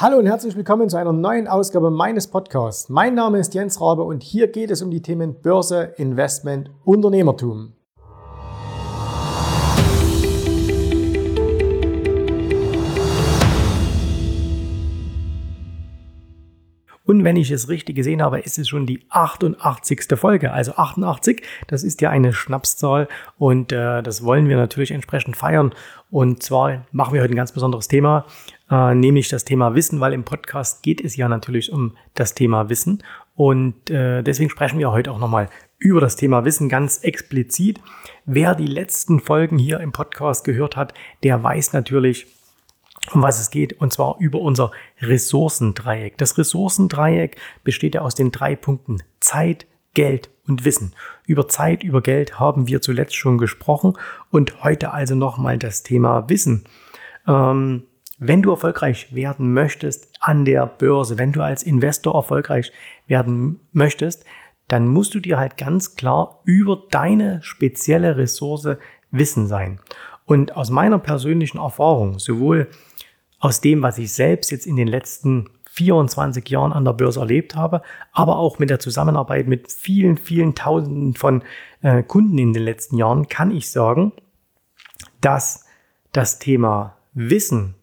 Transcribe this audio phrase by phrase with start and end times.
[0.00, 2.88] Hallo und herzlich willkommen zu einer neuen Ausgabe meines Podcasts.
[2.88, 7.72] Mein Name ist Jens Rabe und hier geht es um die Themen Börse, Investment, Unternehmertum.
[17.08, 20.02] Und wenn ich es richtig gesehen habe, ist es schon die 88.
[20.14, 20.52] Folge.
[20.52, 23.08] Also 88, das ist ja eine Schnapszahl
[23.38, 25.74] und äh, das wollen wir natürlich entsprechend feiern.
[26.10, 28.26] Und zwar machen wir heute ein ganz besonderes Thema,
[28.70, 32.68] äh, nämlich das Thema Wissen, weil im Podcast geht es ja natürlich um das Thema
[32.68, 33.02] Wissen.
[33.34, 35.48] Und äh, deswegen sprechen wir heute auch nochmal
[35.78, 37.80] über das Thema Wissen ganz explizit.
[38.26, 42.26] Wer die letzten Folgen hier im Podcast gehört hat, der weiß natürlich,
[43.14, 46.18] um was es geht, und zwar über unser Ressourcendreieck.
[46.18, 50.94] Das Ressourcendreieck besteht ja aus den drei Punkten Zeit, Geld und Wissen.
[51.26, 53.94] Über Zeit, über Geld haben wir zuletzt schon gesprochen
[54.30, 56.64] und heute also nochmal das Thema Wissen.
[57.26, 57.84] Ähm,
[58.18, 62.72] wenn du erfolgreich werden möchtest an der Börse, wenn du als Investor erfolgreich
[63.06, 64.24] werden möchtest,
[64.66, 68.76] dann musst du dir halt ganz klar über deine spezielle Ressource
[69.10, 69.80] Wissen sein.
[70.26, 72.68] Und aus meiner persönlichen Erfahrung, sowohl
[73.38, 77.54] aus dem, was ich selbst jetzt in den letzten 24 Jahren an der Börse erlebt
[77.54, 81.44] habe, aber auch mit der Zusammenarbeit mit vielen, vielen Tausenden von
[81.82, 84.12] äh, Kunden in den letzten Jahren, kann ich sagen,
[85.20, 85.66] dass
[86.12, 87.74] das Thema Wissen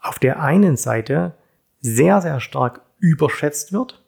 [0.00, 1.34] auf der einen Seite
[1.80, 4.02] sehr, sehr stark überschätzt wird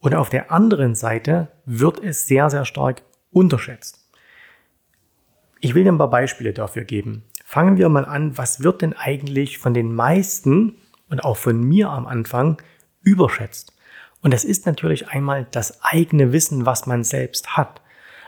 [0.00, 4.10] und auf der anderen Seite wird es sehr, sehr stark unterschätzt.
[5.60, 7.24] Ich will dir ein paar Beispiele dafür geben.
[7.52, 10.76] Fangen wir mal an, was wird denn eigentlich von den meisten
[11.10, 12.56] und auch von mir am Anfang
[13.02, 13.76] überschätzt?
[14.22, 17.82] Und das ist natürlich einmal das eigene Wissen, was man selbst hat.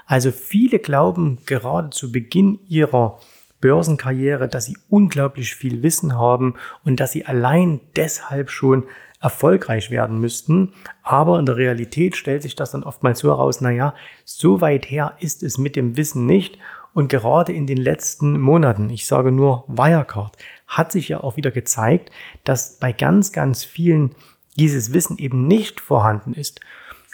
[0.05, 3.19] Also viele glauben gerade zu Beginn ihrer
[3.63, 8.85] Börsenkarriere, dass sie unglaublich viel Wissen haben und dass sie allein deshalb schon
[9.23, 10.75] erfolgreich werden müssten.
[11.03, 13.95] Aber in der Realität stellt sich das dann oftmals so heraus, naja,
[14.27, 16.59] so weit her ist es mit dem Wissen nicht.
[16.95, 20.37] Und gerade in den letzten Monaten, ich sage nur Wirecard,
[20.69, 22.11] hat sich ja auch wieder gezeigt,
[22.45, 24.15] dass bei ganz, ganz vielen
[24.57, 26.61] dieses Wissen eben nicht vorhanden ist.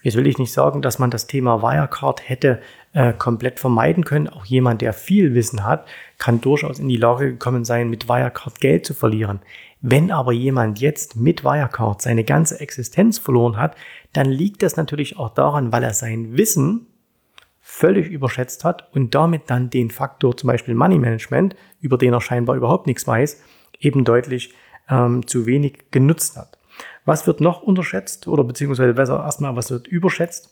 [0.02, 2.60] Jetzt will ich nicht sagen, dass man das Thema Wirecard hätte
[2.92, 4.28] äh, komplett vermeiden können.
[4.28, 5.86] Auch jemand, der viel Wissen hat,
[6.18, 9.40] kann durchaus in die Lage gekommen sein, mit Wirecard Geld zu verlieren.
[9.82, 13.76] Wenn aber jemand jetzt mit Wirecard seine ganze Existenz verloren hat,
[14.12, 16.86] dann liegt das natürlich auch daran, weil er sein Wissen
[17.60, 22.20] völlig überschätzt hat und damit dann den Faktor zum Beispiel Money Management, über den er
[22.20, 23.42] scheinbar überhaupt nichts weiß,
[23.78, 24.54] eben deutlich
[24.88, 26.58] ähm, zu wenig genutzt hat.
[27.04, 30.50] Was wird noch unterschätzt oder beziehungsweise besser erstmal, was wird überschätzt?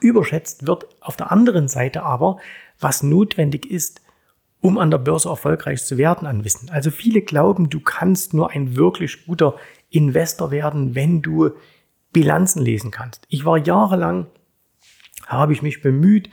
[0.00, 2.38] Überschätzt wird auf der anderen Seite aber,
[2.80, 4.00] was notwendig ist,
[4.60, 6.70] um an der Börse erfolgreich zu werden an Wissen.
[6.70, 9.56] Also viele glauben, du kannst nur ein wirklich guter
[9.90, 11.50] Investor werden, wenn du
[12.12, 13.26] Bilanzen lesen kannst.
[13.28, 14.26] Ich war jahrelang
[15.32, 16.30] habe ich mich bemüht,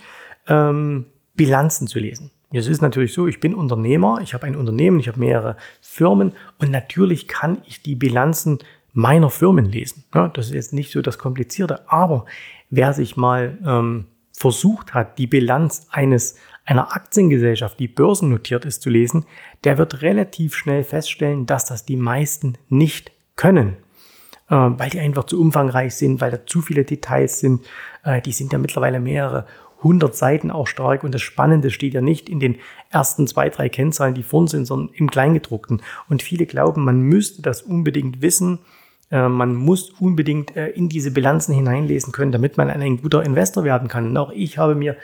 [0.48, 1.06] ähm,
[1.36, 2.32] Bilanzen zu lesen.
[2.52, 6.34] Es ist natürlich so, ich bin Unternehmer, ich habe ein Unternehmen, ich habe mehrere Firmen
[6.58, 8.60] und natürlich kann ich die Bilanzen
[8.92, 10.04] meiner Firmen lesen.
[10.14, 12.26] Ja, das ist jetzt nicht so das Komplizierte, aber
[12.72, 18.90] wer sich mal ähm, versucht hat, die Bilanz eines einer Aktiengesellschaft, die börsennotiert ist, zu
[18.90, 19.26] lesen,
[19.64, 23.78] der wird relativ schnell feststellen, dass das die meisten nicht können.
[24.52, 27.66] Ähm, weil die einfach zu umfangreich sind, weil da zu viele Details sind.
[28.04, 29.46] Äh, die sind ja mittlerweile mehrere
[29.84, 32.58] hundert Seiten auch stark und das Spannende steht ja nicht in den
[32.90, 35.82] ersten zwei, drei Kennzahlen, die vorn sind, sondern im Kleingedruckten.
[36.10, 38.60] Und viele glauben, man müsste das unbedingt wissen.
[39.12, 43.64] Äh, man muss unbedingt äh, in diese Bilanzen hineinlesen können, damit man ein guter Investor
[43.64, 44.08] werden kann.
[44.08, 44.98] Und auch ich habe mir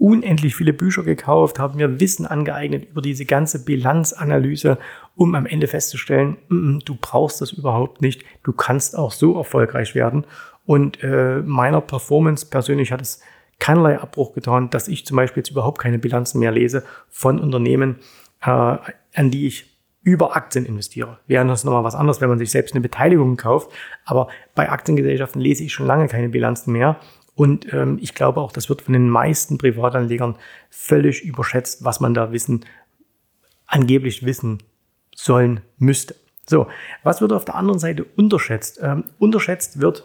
[0.00, 4.78] unendlich viele Bücher gekauft, habe mir Wissen angeeignet über diese ganze Bilanzanalyse,
[5.14, 9.94] um am Ende festzustellen, mm, du brauchst das überhaupt nicht, du kannst auch so erfolgreich
[9.94, 10.24] werden.
[10.64, 13.20] Und äh, meiner Performance persönlich hat es
[13.58, 17.96] keinerlei Abbruch getan, dass ich zum Beispiel jetzt überhaupt keine Bilanzen mehr lese von Unternehmen,
[18.40, 19.70] äh, an die ich
[20.02, 21.18] über Aktien investiere.
[21.26, 23.70] Wäre das nochmal was anderes, wenn man sich selbst eine Beteiligung kauft.
[24.06, 26.96] Aber bei Aktiengesellschaften lese ich schon lange keine Bilanzen mehr.
[27.40, 30.36] Und ähm, ich glaube auch, das wird von den meisten Privatanlegern
[30.68, 32.66] völlig überschätzt, was man da wissen,
[33.66, 34.62] angeblich wissen
[35.16, 36.14] sollen müsste.
[36.46, 36.66] So,
[37.02, 38.78] was wird auf der anderen Seite unterschätzt?
[38.82, 40.04] Ähm, unterschätzt wird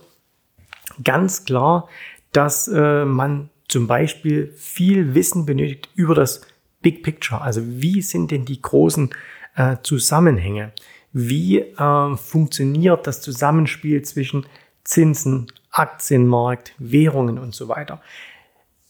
[1.04, 1.90] ganz klar,
[2.32, 6.40] dass äh, man zum Beispiel viel Wissen benötigt über das
[6.82, 7.42] Big Picture.
[7.42, 9.10] Also wie sind denn die großen
[9.58, 10.72] äh, Zusammenhänge?
[11.12, 14.46] Wie äh, funktioniert das Zusammenspiel zwischen
[14.86, 18.02] Zinsen, Aktienmarkt, Währungen und so weiter.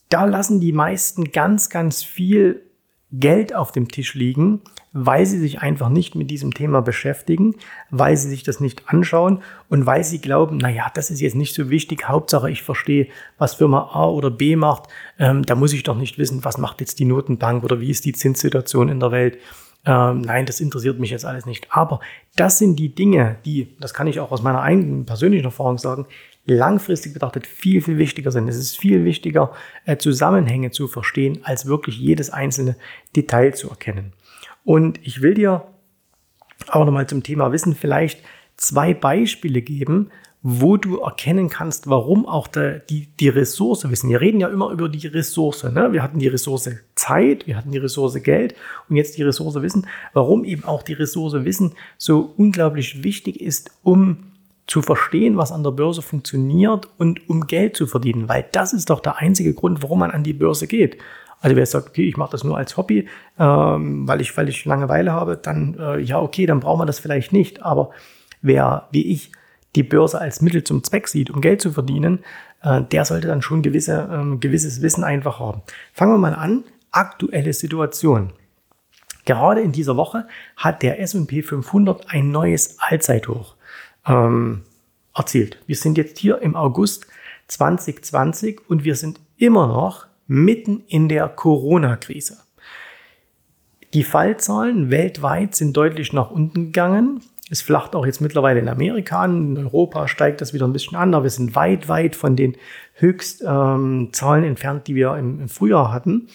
[0.10, 2.62] Da lassen die meisten ganz, ganz viel
[3.12, 4.62] Geld auf dem Tisch liegen,
[4.92, 7.56] weil sie sich einfach nicht mit diesem Thema beschäftigen,
[7.90, 11.54] weil sie sich das nicht anschauen und weil sie glauben, naja, das ist jetzt nicht
[11.54, 13.08] so wichtig, Hauptsache ich verstehe,
[13.38, 14.90] was Firma A oder B macht,
[15.20, 18.06] ähm, da muss ich doch nicht wissen, was macht jetzt die Notenbank oder wie ist
[18.06, 19.38] die Zinssituation in der Welt.
[19.86, 21.68] Ähm, nein, das interessiert mich jetzt alles nicht.
[21.70, 22.00] Aber
[22.36, 26.08] das sind die Dinge, die, das kann ich auch aus meiner eigenen persönlichen Erfahrung sagen,
[26.46, 28.48] langfristig betrachtet viel, viel wichtiger sind.
[28.48, 29.52] Es ist viel wichtiger,
[29.86, 32.76] äh, Zusammenhänge zu verstehen, als wirklich jedes einzelne
[33.16, 34.14] Detail zu erkennen.
[34.64, 35.66] Und ich will dir
[36.68, 38.24] auch nochmal zum Thema Wissen vielleicht
[38.58, 40.12] zwei Beispiele geben,
[40.48, 44.12] wo du erkennen kannst, warum auch der, die, die Ressource Wissen.
[44.12, 45.64] Wir reden ja immer über die Ressource.
[45.64, 45.92] Ne?
[45.92, 48.54] Wir hatten die Ressource Zeit, wir hatten die Ressource Geld
[48.88, 49.88] und jetzt die Ressource Wissen.
[50.14, 54.34] Warum eben auch die Ressource Wissen so unglaublich wichtig ist, um
[54.68, 58.92] zu verstehen, was an der Börse funktioniert und um Geld zu verdienen, weil das ist
[58.92, 61.00] doch der einzige Grund, warum man an die Börse geht.
[61.40, 63.08] Also wer sagt, okay, ich mache das nur als Hobby,
[63.40, 67.00] ähm, weil, ich, weil ich Langeweile habe, dann äh, ja, okay, dann braucht man das
[67.00, 67.64] vielleicht nicht.
[67.64, 67.90] Aber
[68.44, 69.32] wer, wie ich,
[69.76, 72.24] die Börse als Mittel zum Zweck sieht, um Geld zu verdienen,
[72.62, 75.62] äh, der sollte dann schon gewisse, ähm, gewisses Wissen einfach haben.
[75.94, 76.64] Fangen wir mal an.
[76.92, 78.32] Aktuelle Situation.
[79.26, 83.56] Gerade in dieser Woche hat der S&P 500 ein neues Allzeithoch
[84.06, 84.64] ähm,
[85.16, 85.60] erzielt.
[85.66, 87.08] Wir sind jetzt hier im August
[87.48, 92.38] 2020 und wir sind immer noch mitten in der Corona-Krise.
[93.94, 97.22] Die Fallzahlen weltweit sind deutlich nach unten gegangen.
[97.52, 99.56] Es flacht auch jetzt mittlerweile in Amerika an.
[99.56, 102.58] In Europa steigt das wieder ein bisschen an, aber wir sind weit, weit von den
[102.94, 106.28] Höchstzahlen ähm, entfernt, die wir im, im Frühjahr hatten.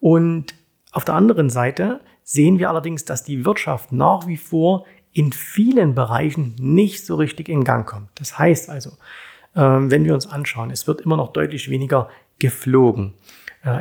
[0.00, 0.54] Und
[0.92, 5.94] auf der anderen Seite sehen wir allerdings, dass die Wirtschaft nach wie vor in vielen
[5.94, 8.08] Bereichen nicht so richtig in Gang kommt.
[8.14, 8.92] Das heißt also,
[9.54, 12.08] ähm, wenn wir uns anschauen, es wird immer noch deutlich weniger
[12.38, 13.14] geflogen.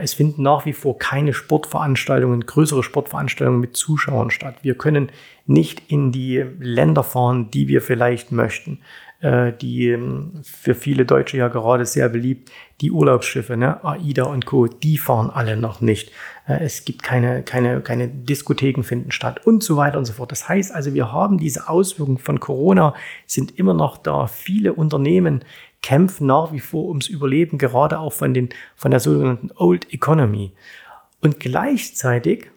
[0.01, 4.55] Es finden nach wie vor keine Sportveranstaltungen, größere Sportveranstaltungen mit Zuschauern statt.
[4.61, 5.09] Wir können
[5.45, 8.79] nicht in die Länder fahren, die wir vielleicht möchten.
[9.25, 12.51] Äh, die ähm, für viele Deutsche ja gerade sehr beliebt,
[12.81, 13.83] die Urlaubsschiffe, ne?
[13.83, 16.11] AIDA und Co., die fahren alle noch nicht.
[16.47, 20.31] Äh, es gibt keine, keine, keine Diskotheken finden statt und so weiter und so fort.
[20.31, 22.93] Das heißt also, wir haben diese Auswirkungen von Corona,
[23.25, 24.27] sind immer noch da.
[24.27, 25.45] Viele Unternehmen
[25.85, 30.51] kämpfen nach wie vor ums Überleben, gerade auch von, den, von der sogenannten Old Economy.
[31.21, 32.49] Und gleichzeitig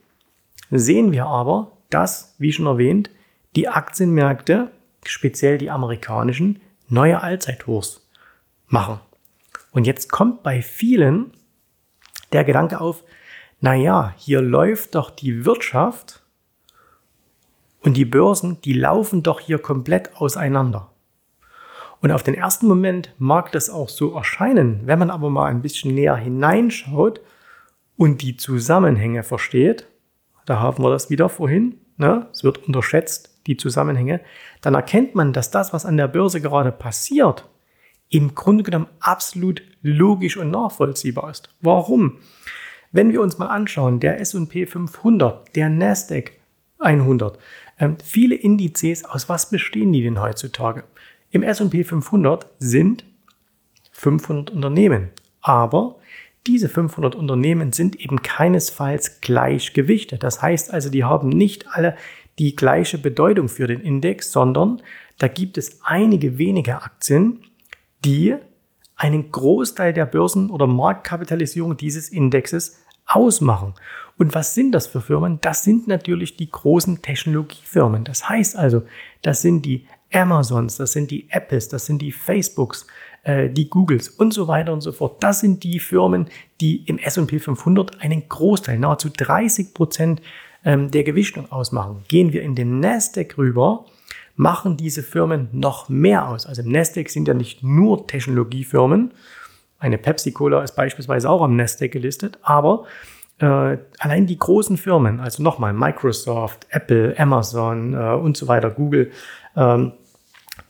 [0.70, 3.10] sehen wir aber, dass, wie schon erwähnt,
[3.54, 4.70] die Aktienmärkte,
[5.04, 8.08] speziell die amerikanischen, neue Allzeithochs
[8.66, 8.98] machen.
[9.72, 11.32] Und jetzt kommt bei vielen
[12.32, 13.04] der Gedanke auf,
[13.60, 16.22] naja, hier läuft doch die Wirtschaft
[17.82, 20.90] und die Börsen, die laufen doch hier komplett auseinander.
[22.00, 24.82] Und auf den ersten Moment mag das auch so erscheinen.
[24.84, 27.20] Wenn man aber mal ein bisschen näher hineinschaut
[27.96, 29.86] und die Zusammenhänge versteht,
[30.46, 32.28] da haben wir das wieder vorhin, ne?
[32.32, 34.20] es wird unterschätzt, die Zusammenhänge,
[34.60, 37.48] dann erkennt man, dass das, was an der Börse gerade passiert,
[38.10, 41.54] im Grunde genommen absolut logisch und nachvollziehbar ist.
[41.60, 42.18] Warum?
[42.92, 46.32] Wenn wir uns mal anschauen, der S&P 500, der Nasdaq
[46.78, 47.38] 100,
[47.78, 50.84] ähm, viele Indizes, aus was bestehen die denn heutzutage?
[51.30, 53.04] Im S&P 500 sind
[53.92, 55.10] 500 Unternehmen,
[55.40, 55.96] aber
[56.46, 60.22] diese 500 Unternehmen sind eben keinesfalls gleich gewichtet.
[60.22, 61.96] Das heißt also, die haben nicht alle
[62.38, 64.80] die gleiche Bedeutung für den Index, sondern
[65.19, 67.40] da gibt es einige wenige Aktien,
[68.04, 68.37] die
[68.97, 73.75] einen Großteil der Börsen- oder Marktkapitalisierung dieses Indexes ausmachen.
[74.16, 75.40] Und was sind das für Firmen?
[75.40, 78.04] Das sind natürlich die großen Technologiefirmen.
[78.04, 78.82] Das heißt also,
[79.23, 82.86] das sind die Amazons, das sind die Apples, das sind die Facebooks,
[83.24, 85.22] äh, die Googles und so weiter und so fort.
[85.22, 86.28] Das sind die Firmen,
[86.60, 90.22] die im S&P 500 einen Großteil, nahezu 30 Prozent
[90.64, 92.04] ähm, der Gewichtung ausmachen.
[92.08, 93.84] Gehen wir in den Nasdaq rüber,
[94.36, 96.46] machen diese Firmen noch mehr aus.
[96.46, 99.12] Also im Nasdaq sind ja nicht nur Technologiefirmen.
[99.78, 102.86] Eine Pepsi-Cola ist beispielsweise auch am Nasdaq gelistet, aber
[103.38, 109.11] äh, allein die großen Firmen, also nochmal Microsoft, Apple, Amazon äh, und so weiter, Google,
[109.57, 109.92] ähm,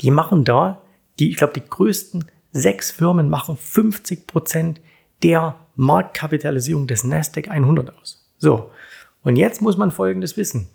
[0.01, 0.83] die machen da,
[1.19, 4.81] die, ich glaube, die größten sechs Firmen machen 50 Prozent
[5.23, 8.29] der Marktkapitalisierung des Nasdaq 100 aus.
[8.39, 8.71] So.
[9.23, 10.69] Und jetzt muss man Folgendes wissen.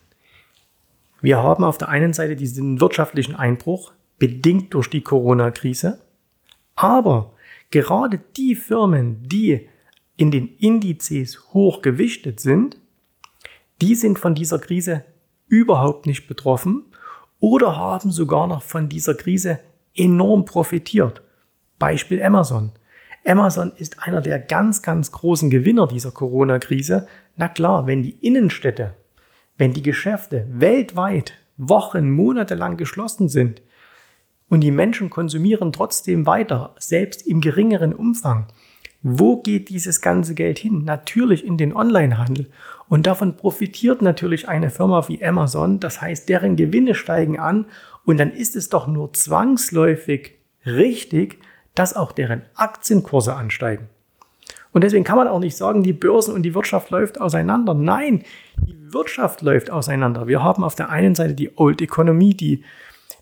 [1.22, 6.02] Wir haben auf der einen Seite diesen wirtschaftlichen Einbruch, bedingt durch die Corona-Krise.
[6.76, 7.34] Aber
[7.72, 9.70] gerade die Firmen, die
[10.24, 12.78] in den Indizes hoch gewichtet sind,
[13.82, 15.04] die sind von dieser Krise
[15.48, 16.86] überhaupt nicht betroffen
[17.40, 19.60] oder haben sogar noch von dieser Krise
[19.94, 21.22] enorm profitiert.
[21.78, 22.72] Beispiel Amazon.
[23.26, 27.08] Amazon ist einer der ganz, ganz großen Gewinner dieser Corona-Krise.
[27.36, 28.96] Na klar, wenn die Innenstädte
[29.58, 33.62] wenn die Geschäfte weltweit Wochen, Monate lang geschlossen sind
[34.50, 38.48] und die Menschen konsumieren trotzdem weiter, selbst im geringeren Umfang,
[39.04, 40.86] wo geht dieses ganze Geld hin?
[40.86, 42.50] Natürlich in den Onlinehandel.
[42.88, 45.82] Und davon profitiert natürlich eine Firma wie Amazon.
[45.82, 47.66] Das heißt, deren Gewinne steigen an.
[48.06, 51.40] Und dann ist es doch nur zwangsläufig richtig,
[51.76, 53.90] dass auch deren Aktienkurse ansteigen.
[54.72, 57.74] Und deswegen kann man auch nicht sagen, die Börsen und die Wirtschaft läuft auseinander.
[57.74, 58.24] Nein,
[58.58, 60.28] die Wirtschaft läuft auseinander.
[60.28, 62.64] Wir haben auf der einen Seite die Old Economy, die,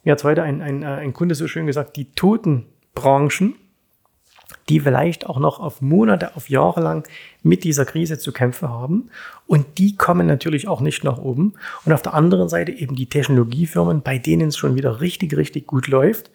[0.03, 3.55] mir hat heute ein, ein, ein Kunde so schön gesagt, die toten Branchen
[4.69, 7.07] die vielleicht auch noch auf Monate, auf Jahre lang
[7.43, 9.09] mit dieser Krise zu kämpfen haben.
[9.47, 11.53] Und die kommen natürlich auch nicht nach oben.
[11.85, 15.67] Und auf der anderen Seite eben die Technologiefirmen, bei denen es schon wieder richtig, richtig
[15.67, 16.31] gut läuft.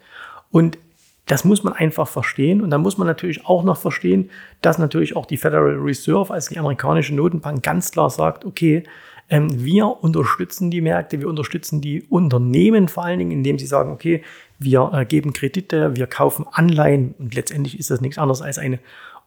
[0.51, 0.77] Und
[1.25, 2.61] das muss man einfach verstehen.
[2.61, 4.29] Und da muss man natürlich auch noch verstehen,
[4.61, 8.83] dass natürlich auch die Federal Reserve als die amerikanische Notenbank ganz klar sagt, okay,
[9.29, 13.91] ähm, wir unterstützen die Märkte, wir unterstützen die Unternehmen vor allen Dingen, indem sie sagen,
[13.91, 14.23] okay,
[14.59, 18.79] wir äh, geben Kredite, wir kaufen Anleihen und letztendlich ist das nichts anderes als eine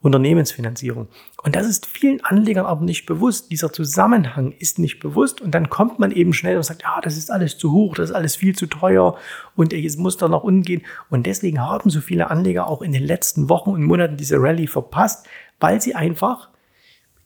[0.02, 1.08] Unternehmensfinanzierung.
[1.42, 3.52] Und das ist vielen Anlegern aber nicht bewusst.
[3.52, 7.18] Dieser Zusammenhang ist nicht bewusst und dann kommt man eben schnell und sagt, ja, das
[7.18, 9.18] ist alles zu hoch, das ist alles viel zu teuer
[9.56, 10.82] und es muss da noch umgehen.
[11.10, 14.68] Und deswegen haben so viele Anleger auch in den letzten Wochen und Monaten diese Rallye
[14.68, 15.26] verpasst,
[15.58, 16.48] weil sie einfach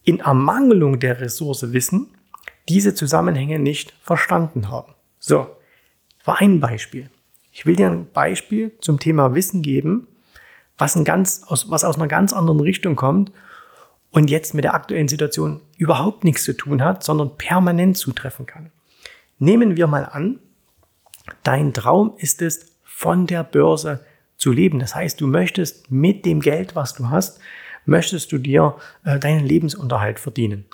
[0.03, 2.09] in Ermangelung der Ressource Wissen
[2.69, 4.95] diese Zusammenhänge nicht verstanden haben.
[5.19, 5.47] So,
[6.25, 7.09] war ein Beispiel.
[7.57, 10.09] Ich will dir ein Beispiel zum Thema Wissen geben,
[10.77, 13.31] was, ein ganz, aus, was aus einer ganz anderen Richtung kommt
[14.11, 18.73] und jetzt mit der aktuellen Situation überhaupt nichts zu tun hat, sondern permanent zutreffen kann.
[19.39, 20.41] Nehmen wir mal an,
[21.45, 24.05] dein Traum ist es, von der Börse
[24.37, 24.81] zu leben.
[24.81, 27.39] Das heißt, du möchtest mit dem Geld, was du hast,
[27.87, 30.65] möchtest du dir äh, deinen Lebensunterhalt verdienen.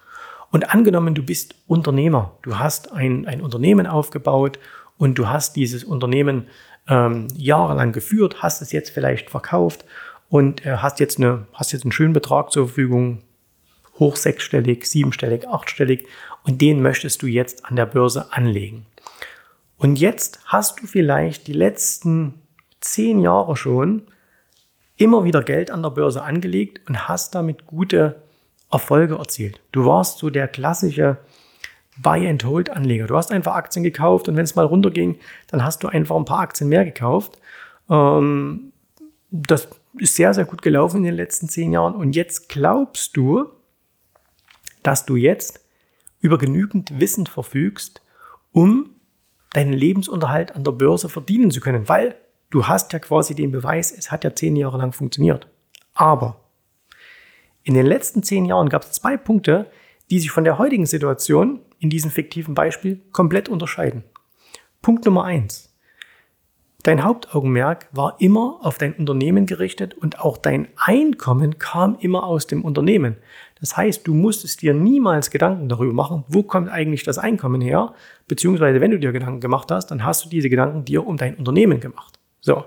[0.50, 4.58] Und angenommen, du bist Unternehmer, du hast ein, ein Unternehmen aufgebaut
[5.00, 6.48] und du hast dieses Unternehmen
[6.88, 9.84] ähm, jahrelang geführt, hast es jetzt vielleicht verkauft
[10.28, 13.22] und äh, hast, jetzt eine, hast jetzt einen schönen Betrag zur Verfügung,
[13.98, 16.06] hoch sechsstellig, siebenstellig, achtstellig
[16.44, 18.86] und den möchtest du jetzt an der Börse anlegen.
[19.76, 22.34] Und jetzt hast du vielleicht die letzten
[22.80, 24.02] zehn Jahre schon
[24.96, 28.22] immer wieder Geld an der Börse angelegt und hast damit gute
[28.70, 29.60] Erfolge erzielt.
[29.72, 31.18] Du warst so der klassische
[32.02, 33.06] Buy-and-Hold-Anleger.
[33.06, 36.24] Du hast einfach Aktien gekauft und wenn es mal runterging, dann hast du einfach ein
[36.24, 37.38] paar Aktien mehr gekauft.
[37.88, 38.72] Ähm,
[39.30, 41.94] das ist sehr, sehr gut gelaufen in den letzten zehn Jahren.
[41.94, 43.46] Und jetzt glaubst du,
[44.82, 45.60] dass du jetzt
[46.20, 48.02] über genügend Wissen verfügst,
[48.52, 48.90] um
[49.52, 52.14] deinen Lebensunterhalt an der Börse verdienen zu können, weil
[52.50, 55.48] du hast ja quasi den Beweis, es hat ja zehn Jahre lang funktioniert.
[55.94, 56.40] Aber
[57.62, 59.66] in den letzten zehn Jahren gab es zwei Punkte,
[60.10, 64.04] die sich von der heutigen Situation in diesem fiktiven Beispiel komplett unterscheiden.
[64.82, 65.70] Punkt Nummer eins.
[66.82, 72.46] Dein Hauptaugenmerk war immer auf dein Unternehmen gerichtet und auch dein Einkommen kam immer aus
[72.46, 73.16] dem Unternehmen.
[73.60, 77.94] Das heißt, du musstest dir niemals Gedanken darüber machen, wo kommt eigentlich das Einkommen her,
[78.28, 81.34] beziehungsweise wenn du dir Gedanken gemacht hast, dann hast du diese Gedanken dir um dein
[81.34, 82.18] Unternehmen gemacht.
[82.40, 82.64] So.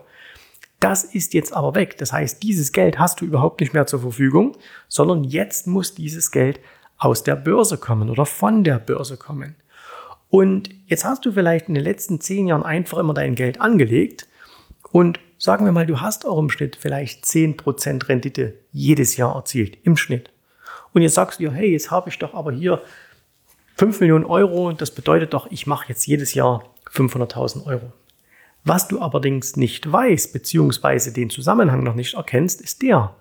[0.80, 1.98] Das ist jetzt aber weg.
[1.98, 4.58] Das heißt, dieses Geld hast du überhaupt nicht mehr zur Verfügung,
[4.90, 6.60] sondern jetzt muss dieses Geld
[7.04, 9.56] aus der Börse kommen oder von der Börse kommen.
[10.30, 14.28] Und jetzt hast du vielleicht in den letzten zehn Jahren einfach immer dein Geld angelegt
[14.92, 19.78] und sagen wir mal, du hast auch im Schnitt vielleicht 10% Rendite jedes Jahr erzielt,
[19.84, 20.32] im Schnitt.
[20.94, 22.82] Und jetzt sagst du dir, hey, jetzt habe ich doch aber hier
[23.76, 27.92] 5 Millionen Euro, das bedeutet doch, ich mache jetzt jedes Jahr 500.000 Euro.
[28.64, 33.16] Was du allerdings nicht weißt, beziehungsweise den Zusammenhang noch nicht erkennst, ist der,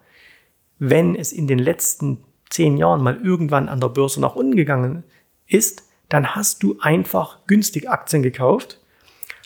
[0.79, 5.05] wenn es in den letzten zehn Jahren mal irgendwann an der Börse nach unten gegangen
[5.47, 8.79] ist, dann hast du einfach günstig Aktien gekauft,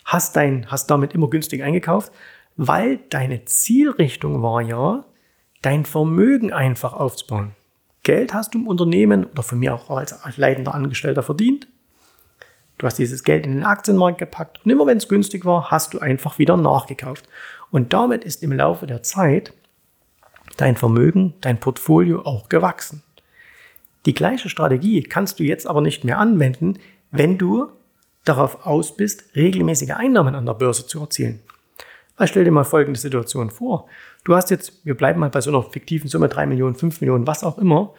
[0.05, 2.11] hast, dein, hast damit immer günstig eingekauft,
[2.57, 5.05] weil deine Zielrichtung war ja,
[5.61, 7.51] dein Vermögen einfach aufzubauen.
[8.03, 11.67] Geld hast du im Unternehmen oder von mir auch als leitender Angestellter verdient.
[12.77, 15.93] Du hast dieses Geld in den Aktienmarkt gepackt und immer wenn es günstig war, hast
[15.93, 17.27] du einfach wieder nachgekauft.
[17.71, 19.53] Und damit ist im Laufe der Zeit
[20.57, 23.03] dein Vermögen, dein Portfolio auch gewachsen.
[24.05, 26.79] Die gleiche Strategie kannst du jetzt aber nicht mehr anwenden,
[27.11, 27.69] wenn du
[28.23, 31.39] darauf aus bist, regelmäßige Einnahmen an der Börse zu erzielen.
[32.17, 33.87] Weil stell dir mal folgende Situation vor.
[34.23, 37.27] Du hast jetzt, wir bleiben mal bei so einer fiktiven Summe, 3 Millionen, 5 Millionen,
[37.27, 37.93] was auch immer.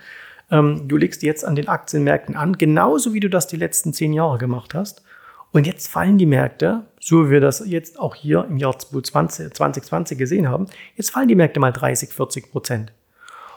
[0.50, 4.12] Ähm, du legst jetzt an den Aktienmärkten an, genauso wie du das die letzten 10
[4.12, 5.02] Jahre gemacht hast.
[5.52, 9.54] Und jetzt fallen die Märkte, so wie wir das jetzt auch hier im Jahr 2020,
[9.54, 12.92] 2020 gesehen haben, jetzt fallen die Märkte mal 30, 40 Prozent.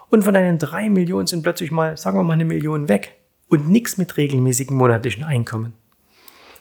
[0.10, 3.18] Und von deinen drei Millionen sind plötzlich mal, sagen wir mal, eine Million weg.
[3.50, 5.74] und nichts mit regelmäßigen monatlichen Einkommen.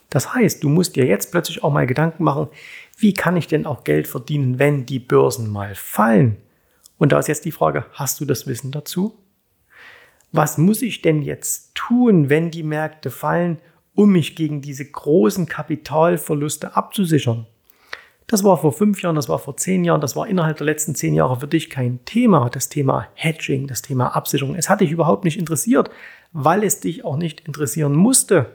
[0.08, 2.48] Das heißt, du musst dir jetzt plötzlich auch mal Gedanken machen,
[2.98, 6.36] wie kann ich denn auch Geld verdienen, wenn die Börsen mal fallen?
[6.98, 9.16] Und da ist jetzt die Frage, hast du das Wissen dazu?
[10.32, 13.58] Was muss ich denn jetzt tun, wenn die Märkte fallen,
[13.94, 17.46] um mich gegen diese großen Kapitalverluste abzusichern?
[18.30, 20.94] Das war vor fünf Jahren, das war vor zehn Jahren, das war innerhalb der letzten
[20.94, 24.54] zehn Jahre für dich kein Thema, das Thema Hedging, das Thema Absicherung.
[24.54, 25.90] Es hat dich überhaupt nicht interessiert,
[26.32, 28.46] weil es dich auch nicht interessieren musste.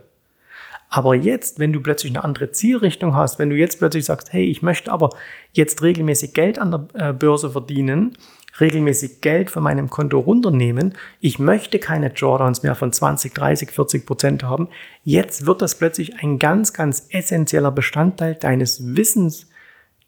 [0.88, 4.46] Aber jetzt, wenn du plötzlich eine andere Zielrichtung hast, wenn du jetzt plötzlich sagst, hey,
[4.46, 5.10] ich möchte aber
[5.51, 8.18] jetzt regelmäßig Geld an der äh, Börse verdienen,
[8.60, 14.06] regelmäßig Geld von meinem Konto runternehmen, ich möchte keine Jordans mehr von 20, 30, 40
[14.06, 14.70] Prozent haben,
[15.04, 19.48] jetzt wird das plötzlich ein ganz, ganz essentieller Bestandteil deines Wissens,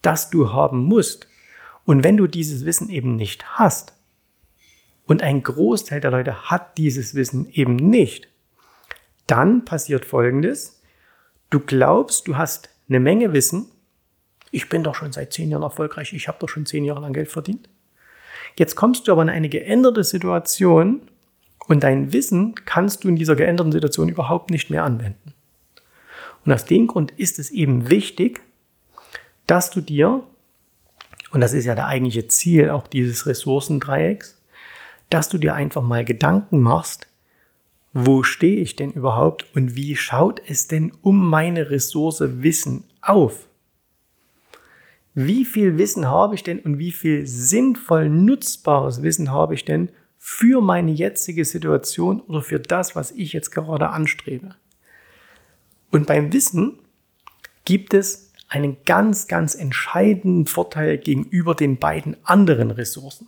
[0.01, 1.27] das du haben musst.
[1.85, 3.97] Und wenn du dieses Wissen eben nicht hast,
[5.07, 8.27] und ein Großteil der Leute hat dieses Wissen eben nicht,
[9.25, 10.81] dann passiert Folgendes.
[11.49, 13.71] Du glaubst, du hast eine Menge Wissen.
[14.51, 16.13] Ich bin doch schon seit zehn Jahren erfolgreich.
[16.13, 17.69] Ich habe doch schon zehn Jahre lang Geld verdient.
[18.57, 21.01] Jetzt kommst du aber in eine geänderte Situation
[21.67, 25.33] und dein Wissen kannst du in dieser geänderten Situation überhaupt nicht mehr anwenden.
[26.45, 28.41] Und aus dem Grund ist es eben wichtig,
[29.45, 30.23] dass du dir,
[31.31, 34.41] und das ist ja der eigentliche Ziel auch dieses Ressourcendreiecks,
[35.09, 37.07] dass du dir einfach mal Gedanken machst,
[37.93, 43.46] wo stehe ich denn überhaupt und wie schaut es denn um meine Ressource Wissen auf?
[45.19, 49.89] Wie viel Wissen habe ich denn und wie viel sinnvoll nutzbares Wissen habe ich denn
[50.19, 54.53] für meine jetzige Situation oder für das, was ich jetzt gerade anstrebe?
[55.89, 56.77] Und beim Wissen
[57.65, 63.27] gibt es einen ganz, ganz entscheidenden Vorteil gegenüber den beiden anderen Ressourcen.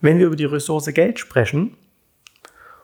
[0.00, 1.76] Wenn wir über die Ressource Geld sprechen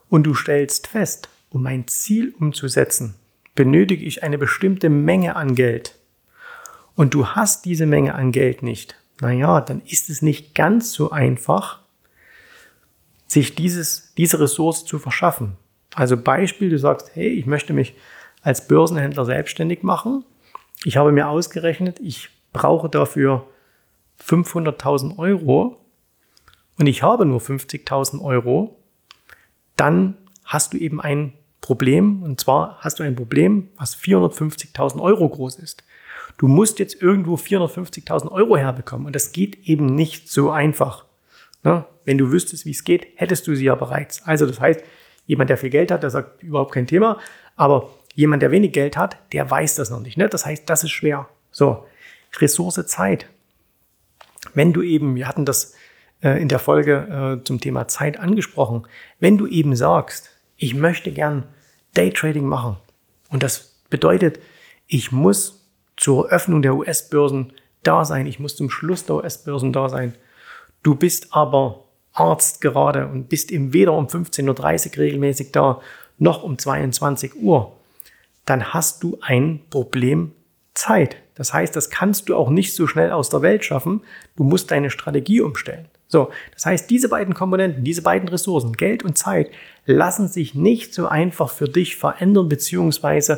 [0.08, 3.16] und du stellst fest, um mein Ziel umzusetzen,
[3.56, 5.97] benötige ich eine bestimmte Menge an Geld
[6.98, 11.12] und du hast diese Menge an Geld nicht, naja, dann ist es nicht ganz so
[11.12, 11.78] einfach,
[13.28, 15.56] sich dieses, diese Ressource zu verschaffen.
[15.94, 17.94] Also Beispiel, du sagst, hey, ich möchte mich
[18.42, 20.24] als Börsenhändler selbstständig machen.
[20.82, 23.46] Ich habe mir ausgerechnet, ich brauche dafür
[24.20, 25.80] 500.000 Euro
[26.78, 28.76] und ich habe nur 50.000 Euro,
[29.76, 32.24] dann hast du eben ein Problem.
[32.24, 35.84] Und zwar hast du ein Problem, was 450.000 Euro groß ist.
[36.38, 39.06] Du musst jetzt irgendwo 450.000 Euro herbekommen.
[39.06, 41.04] Und das geht eben nicht so einfach.
[41.62, 41.84] Ne?
[42.04, 44.22] Wenn du wüsstest, wie es geht, hättest du sie ja bereits.
[44.22, 44.82] Also das heißt,
[45.26, 47.18] jemand, der viel Geld hat, der sagt überhaupt kein Thema.
[47.56, 50.16] Aber jemand, der wenig Geld hat, der weiß das noch nicht.
[50.16, 50.28] Ne?
[50.28, 51.28] Das heißt, das ist schwer.
[51.50, 51.84] So,
[52.40, 53.26] Ressource Zeit.
[54.54, 55.74] Wenn du eben, wir hatten das
[56.22, 58.86] äh, in der Folge äh, zum Thema Zeit angesprochen.
[59.20, 61.44] Wenn du eben sagst, ich möchte gern
[61.94, 62.76] Daytrading machen
[63.30, 64.40] und das bedeutet,
[64.86, 65.57] ich muss
[65.98, 70.14] zur Öffnung der US-Börsen da sein, ich muss zum Schluss der US-Börsen da sein.
[70.82, 75.80] Du bist aber Arzt gerade und bist eben weder um 15.30 Uhr regelmäßig da,
[76.18, 77.76] noch um 22 Uhr.
[78.44, 80.32] Dann hast du ein Problem
[80.74, 81.16] Zeit.
[81.34, 84.02] Das heißt, das kannst du auch nicht so schnell aus der Welt schaffen.
[84.36, 85.86] Du musst deine Strategie umstellen.
[86.08, 89.50] So, das heißt, diese beiden Komponenten, diese beiden Ressourcen, Geld und Zeit,
[89.84, 93.36] lassen sich nicht so einfach für dich verändern bzw.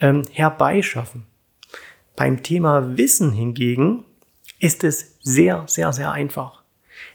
[0.00, 1.24] Ähm, herbeischaffen.
[2.20, 4.04] Beim Thema Wissen hingegen
[4.58, 6.62] ist es sehr, sehr, sehr einfach.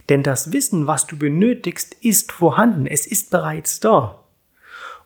[0.10, 2.88] Denn das Wissen, was du benötigst, ist vorhanden.
[2.88, 4.24] Es ist bereits da.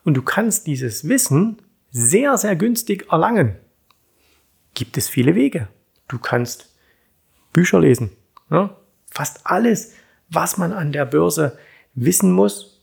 [0.02, 1.58] Und du kannst dieses Wissen
[1.90, 3.56] sehr, sehr günstig erlangen.
[4.72, 5.68] Gibt es viele Wege.
[6.08, 6.74] Du kannst
[7.52, 8.08] Bücher lesen.
[8.50, 8.74] Ja?
[9.10, 9.92] Fast alles,
[10.30, 11.58] was man an der Börse
[11.94, 12.80] wissen muss,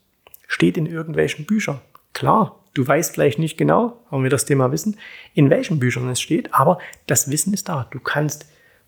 [0.47, 1.81] steht in irgendwelchen Büchern.
[2.17, 4.97] Klar, du weißt vielleicht nicht genau, warum wir das Thema wissen,
[5.35, 7.85] in welchen Büchern es steht, aber das Wissen ist da.
[7.91, 8.47] Du kannst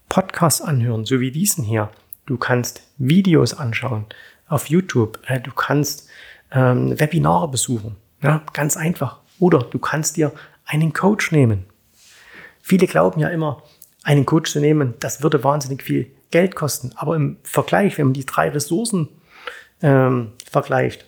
[0.09, 1.91] Podcasts anhören, so wie diesen hier.
[2.25, 4.07] Du kannst Videos anschauen
[4.47, 5.19] auf YouTube.
[5.27, 6.09] Äh, du kannst
[6.51, 7.97] ähm, Webinare besuchen.
[8.23, 9.19] Ja, ganz einfach.
[9.37, 10.31] Oder du kannst dir
[10.65, 11.67] einen Coach nehmen.
[12.63, 13.61] Viele glauben ja immer,
[14.01, 16.93] einen Coach zu nehmen, das würde wahnsinnig viel Geld kosten.
[16.95, 19.07] Aber im Vergleich, wenn man die drei Ressourcen
[19.83, 21.05] ähm, vergleicht,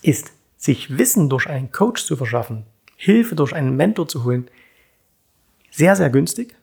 [0.00, 2.66] ist sich Wissen durch einen Coach zu verschaffen,
[2.96, 4.50] Hilfe durch einen Mentor zu holen,
[5.70, 6.56] sehr, sehr günstig.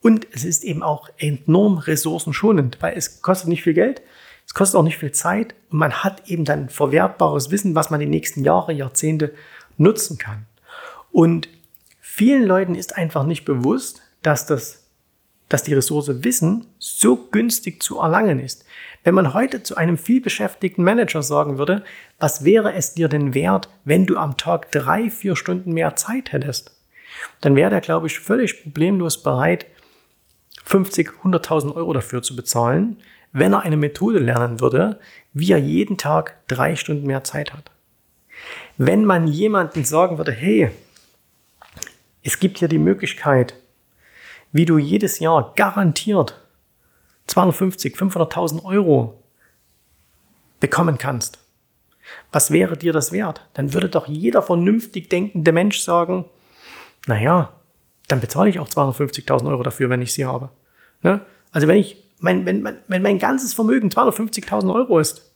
[0.00, 4.02] Und es ist eben auch enorm ressourcenschonend, weil es kostet nicht viel Geld,
[4.46, 7.98] es kostet auch nicht viel Zeit und man hat eben dann verwertbares Wissen, was man
[7.98, 9.34] die nächsten Jahre, Jahrzehnte
[9.78, 10.46] nutzen kann.
[11.10, 11.48] Und
[12.00, 14.85] vielen Leuten ist einfach nicht bewusst, dass das
[15.48, 18.64] dass die Ressource Wissen so günstig zu erlangen ist.
[19.04, 21.84] Wenn man heute zu einem vielbeschäftigten Manager sagen würde,
[22.18, 26.32] was wäre es dir denn wert, wenn du am Tag drei, vier Stunden mehr Zeit
[26.32, 26.76] hättest,
[27.40, 29.66] dann wäre der, glaube ich, völlig problemlos bereit,
[30.64, 32.96] 50, 100.000 Euro dafür zu bezahlen,
[33.32, 34.98] wenn er eine Methode lernen würde,
[35.32, 37.70] wie er jeden Tag drei Stunden mehr Zeit hat.
[38.76, 40.70] Wenn man jemanden sagen würde, hey,
[42.22, 43.54] es gibt hier die Möglichkeit,
[44.56, 46.40] wie du jedes Jahr garantiert
[47.26, 49.22] 250, 500.000 Euro
[50.60, 51.38] bekommen kannst.
[52.32, 53.46] Was wäre dir das wert?
[53.54, 56.24] Dann würde doch jeder vernünftig denkende Mensch sagen,
[57.06, 57.52] naja,
[58.08, 60.50] dann bezahle ich auch 250.000 Euro dafür, wenn ich sie habe.
[61.02, 61.20] Ne?
[61.50, 65.32] Also wenn ich, mein, wenn, wenn, wenn mein ganzes Vermögen 250.000 Euro ist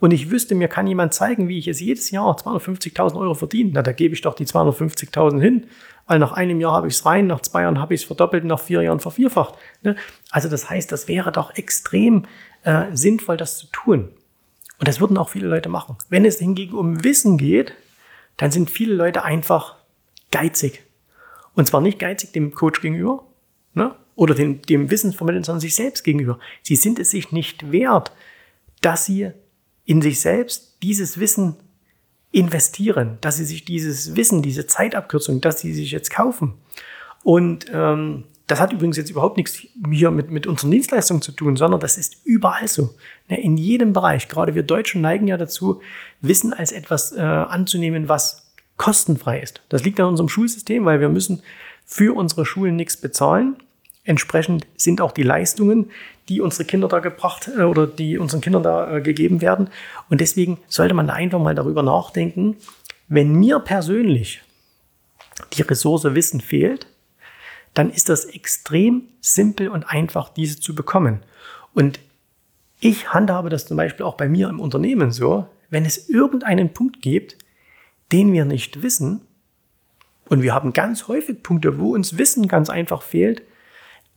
[0.00, 3.70] und ich wüsste, mir kann jemand zeigen, wie ich es jedes Jahr 250.000 Euro verdiene,
[3.74, 5.66] na, da gebe ich doch die 250.000 hin
[6.06, 8.44] weil nach einem Jahr habe ich es rein, nach zwei Jahren habe ich es verdoppelt,
[8.44, 9.54] nach vier Jahren vervierfacht.
[9.82, 9.96] Ne?
[10.30, 12.26] Also das heißt, das wäre doch extrem
[12.62, 14.10] äh, sinnvoll, das zu tun.
[14.78, 15.96] Und das würden auch viele Leute machen.
[16.08, 17.72] Wenn es hingegen um Wissen geht,
[18.36, 19.76] dann sind viele Leute einfach
[20.30, 20.82] geizig.
[21.54, 23.24] Und zwar nicht geizig dem Coach gegenüber
[23.72, 23.94] ne?
[24.16, 26.38] oder dem, dem vermitteln, sondern sich selbst gegenüber.
[26.62, 28.12] Sie sind es sich nicht wert,
[28.80, 29.30] dass sie
[29.84, 31.56] in sich selbst dieses Wissen
[32.32, 36.54] investieren, dass sie sich dieses Wissen, diese Zeitabkürzung, dass sie sich jetzt kaufen.
[37.22, 41.56] Und ähm, das hat übrigens jetzt überhaupt nichts hier mit, mit unseren Dienstleistungen zu tun,
[41.56, 42.94] sondern das ist überall so.
[43.28, 44.28] Ne, in jedem Bereich.
[44.28, 45.80] Gerade wir Deutschen neigen ja dazu,
[46.20, 49.62] Wissen als etwas äh, anzunehmen, was kostenfrei ist.
[49.68, 51.42] Das liegt an unserem Schulsystem, weil wir müssen
[51.86, 53.56] für unsere Schulen nichts bezahlen.
[54.04, 55.90] Entsprechend sind auch die Leistungen,
[56.28, 59.68] die unsere Kinder da gebracht äh, oder die unseren Kindern da äh, gegeben werden.
[60.10, 62.56] Und deswegen sollte man da einfach mal darüber nachdenken,
[63.08, 64.42] wenn mir persönlich
[65.54, 66.86] die Ressource Wissen fehlt,
[67.72, 71.20] dann ist das extrem simpel und einfach, diese zu bekommen.
[71.74, 71.98] Und
[72.78, 77.02] ich handhabe das zum Beispiel auch bei mir im Unternehmen so, wenn es irgendeinen Punkt
[77.02, 77.36] gibt,
[78.12, 79.22] den wir nicht wissen,
[80.28, 83.42] und wir haben ganz häufig Punkte, wo uns Wissen ganz einfach fehlt,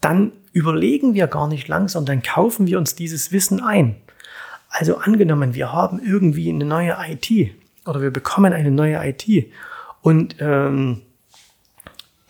[0.02, 3.96] dann überlegen wir gar nicht lang, sondern kaufen wir uns dieses Wissen ein.
[4.70, 7.52] Also angenommen, wir haben irgendwie eine neue IT
[7.86, 9.52] oder wir bekommen eine neue IT
[10.02, 11.02] und ähm,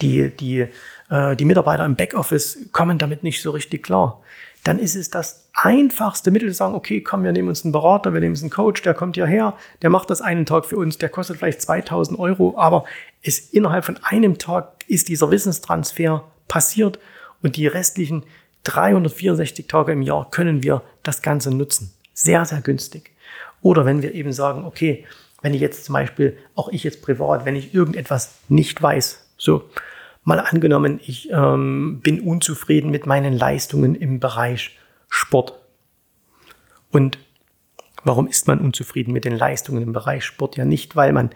[0.01, 0.67] die, die,
[1.09, 4.21] äh, die Mitarbeiter im Backoffice kommen damit nicht so richtig klar.
[4.63, 8.13] Dann ist es das einfachste Mittel zu sagen, okay, komm, wir nehmen uns einen Berater,
[8.13, 10.97] wir nehmen uns einen Coach, der kommt hierher, der macht das einen Tag für uns,
[10.97, 12.85] der kostet vielleicht 2000 Euro, aber
[13.23, 16.99] es innerhalb von einem Tag ist dieser Wissenstransfer passiert
[17.41, 18.23] und die restlichen
[18.63, 21.93] 364 Tage im Jahr können wir das Ganze nutzen.
[22.13, 23.11] Sehr, sehr günstig.
[23.61, 25.05] Oder wenn wir eben sagen, okay,
[25.41, 29.69] wenn ich jetzt zum Beispiel, auch ich jetzt privat, wenn ich irgendetwas nicht weiß, so
[30.23, 34.77] mal angenommen, ich ähm, bin unzufrieden mit meinen Leistungen im Bereich
[35.09, 35.53] Sport.
[36.91, 37.17] Und
[38.07, 40.57] warum ist man unzufrieden mit den Leistungen im Bereich Sport?
[40.57, 41.29] Ja nicht, weil man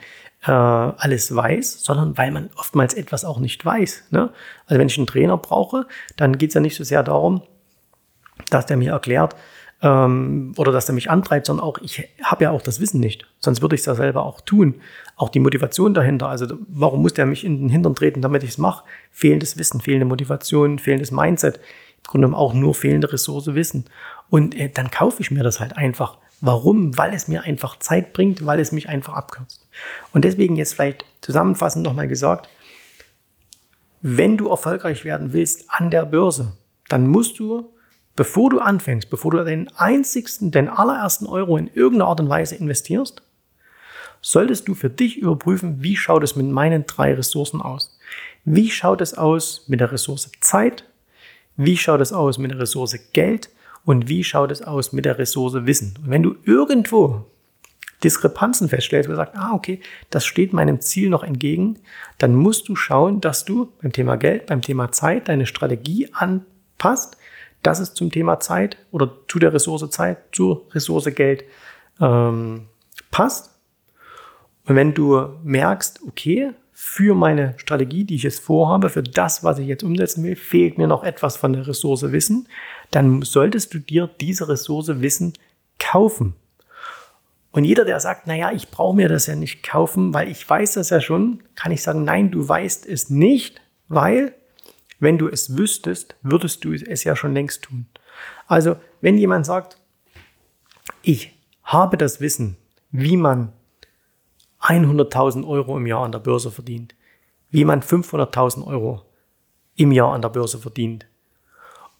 [0.45, 4.05] äh, alles weiß, sondern weil man oftmals etwas auch nicht weiß.
[4.11, 4.31] Ne?
[4.65, 5.85] Also wenn ich einen Trainer brauche,
[6.17, 7.43] dann geht es ja nicht so sehr darum,
[8.49, 9.35] dass der mir erklärt
[9.81, 13.25] ähm, oder dass er mich antreibt, sondern auch ich habe ja auch das Wissen nicht.
[13.39, 14.75] Sonst würde ich es ja selber auch tun.
[15.15, 16.27] Auch die Motivation dahinter.
[16.27, 18.83] Also warum muss der mich in den Hintern treten, damit ich es mache?
[19.11, 21.57] Fehlendes Wissen, fehlende Motivation, fehlendes Mindset.
[21.57, 23.85] Im Grunde genommen auch nur fehlende Ressource Wissen.
[24.29, 26.17] Und äh, dann kaufe ich mir das halt einfach.
[26.41, 26.97] Warum?
[26.97, 29.67] Weil es mir einfach Zeit bringt, weil es mich einfach abkürzt.
[30.11, 32.49] Und deswegen jetzt vielleicht zusammenfassend nochmal gesagt,
[34.01, 36.53] wenn du erfolgreich werden willst an der Börse,
[36.89, 37.71] dann musst du,
[38.15, 42.55] bevor du anfängst, bevor du den einzigsten, den allerersten Euro in irgendeiner Art und Weise
[42.55, 43.21] investierst,
[44.21, 47.97] solltest du für dich überprüfen, wie schaut es mit meinen drei Ressourcen aus.
[48.43, 50.85] Wie schaut es aus mit der Ressource Zeit?
[51.55, 53.49] Wie schaut es aus mit der Ressource Geld?
[53.85, 55.95] Und wie schaut es aus mit der Ressource Wissen.
[56.03, 57.25] Und wenn du irgendwo
[58.03, 61.79] Diskrepanzen feststellst, wo du sagst, ah, okay, das steht meinem Ziel noch entgegen,
[62.17, 67.17] dann musst du schauen, dass du beim Thema Geld, beim Thema Zeit deine Strategie anpasst,
[67.63, 71.43] dass es zum Thema Zeit oder zu der Ressource Zeit, zur Ressource Geld
[71.99, 72.67] ähm,
[73.11, 73.51] passt.
[74.65, 79.59] Und wenn du merkst, okay, für meine Strategie, die ich jetzt vorhabe, für das, was
[79.59, 82.47] ich jetzt umsetzen will, fehlt mir noch etwas von der Ressource Wissen,
[82.89, 85.33] dann solltest du dir diese Ressource Wissen
[85.77, 86.33] kaufen.
[87.51, 90.73] Und jeder, der sagt, naja, ich brauche mir das ja nicht kaufen, weil ich weiß
[90.73, 94.33] das ja schon, kann ich sagen, nein, du weißt es nicht, weil
[94.99, 97.85] wenn du es wüsstest, würdest du es ja schon längst tun.
[98.47, 99.77] Also, wenn jemand sagt,
[101.03, 102.57] ich habe das Wissen,
[102.89, 103.53] wie man
[104.79, 106.95] 100.000 Euro im Jahr an der Börse verdient,
[107.49, 109.01] wie man 500.000 Euro
[109.75, 111.05] im Jahr an der Börse verdient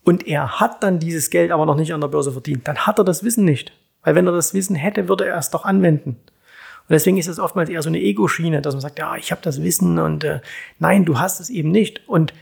[0.03, 2.97] und er hat dann dieses Geld aber noch nicht an der Börse verdient, dann hat
[2.99, 3.71] er das Wissen nicht.
[4.03, 6.11] Weil wenn er das Wissen hätte, würde er es doch anwenden.
[6.11, 9.41] Und deswegen ist es oftmals eher so eine Ego-Schiene, dass man sagt, ja, ich habe
[9.43, 10.41] das Wissen und äh,
[10.79, 12.07] nein, du hast es eben nicht.
[12.09, 12.33] Und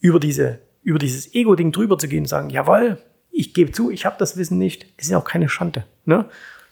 [0.00, 2.98] über, diese, über dieses Ego-Ding drüber zu gehen und sagen, jawohl,
[3.30, 5.84] ich gebe zu, ich habe das Wissen nicht, ist ja auch keine Schande.
[6.04, 6.26] Ne?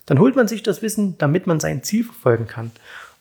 [0.06, 2.70] Dann holt man sich das Wissen, damit man sein Ziel verfolgen kann.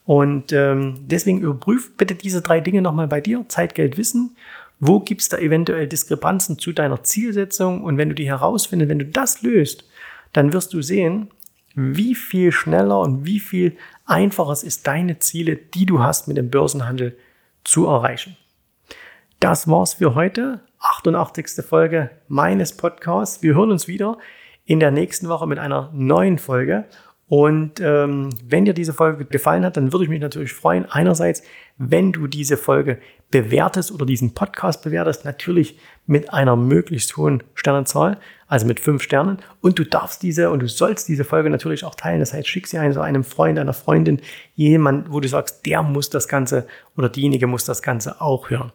[0.06, 4.38] Und ähm, deswegen überprüf bitte diese drei Dinge nochmal bei dir, Zeit, Geld, Wissen.
[4.80, 7.84] Wo gibt es da eventuell Diskrepanzen zu deiner Zielsetzung?
[7.84, 9.86] Und wenn du die herausfindest, wenn du das löst,
[10.34, 11.32] dann wirst du sehen,
[11.74, 16.38] wie viel schneller und wie viel einfacher es ist, deine Ziele, die du hast mit
[16.38, 17.17] dem Börsenhandel,
[17.63, 18.38] zu erreichen.
[19.39, 20.62] Das war's für heute.
[20.80, 21.65] 88.
[21.65, 23.41] Folge meines Podcasts.
[23.41, 24.17] Wir hören uns wieder
[24.65, 26.86] in der nächsten Woche mit einer neuen Folge.
[27.28, 30.86] Und ähm, wenn dir diese Folge gefallen hat, dann würde ich mich natürlich freuen.
[30.86, 31.41] Einerseits,
[31.78, 32.99] wenn du diese Folge
[33.32, 39.39] bewertest oder diesen Podcast bewertest, natürlich mit einer möglichst hohen Sternenzahl, also mit fünf Sternen.
[39.60, 42.19] Und du darfst diese und du sollst diese Folge natürlich auch teilen.
[42.19, 44.21] Das heißt, schick sie einem, einem Freund, einer Freundin,
[44.54, 48.71] jemand, wo du sagst, der muss das Ganze oder diejenige muss das Ganze auch hören.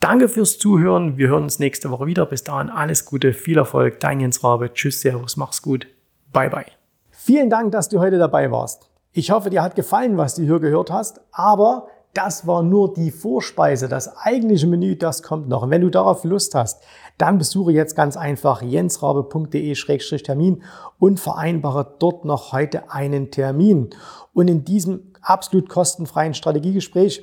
[0.00, 1.16] Danke fürs Zuhören.
[1.16, 2.26] Wir hören uns nächste Woche wieder.
[2.26, 3.98] Bis dahin alles Gute, viel Erfolg.
[4.00, 4.72] Dein Jens Rabe.
[4.72, 5.86] Tschüss, Servus, mach's gut.
[6.32, 6.66] Bye, bye.
[7.10, 8.90] Vielen Dank, dass du heute dabei warst.
[9.12, 13.10] Ich hoffe, dir hat gefallen, was du hier gehört hast, aber das war nur die
[13.10, 13.88] Vorspeise.
[13.88, 15.62] Das eigentliche Menü, das kommt noch.
[15.62, 16.82] Und wenn du darauf Lust hast,
[17.18, 20.62] dann besuche jetzt ganz einfach jensrabe.de-termin
[20.98, 23.90] und vereinbare dort noch heute einen Termin.
[24.32, 27.22] Und in diesem absolut kostenfreien Strategiegespräch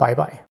[0.00, 0.40] Bye bye.